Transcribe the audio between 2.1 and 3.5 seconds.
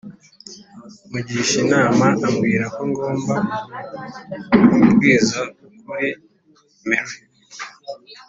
ambwirako ngomba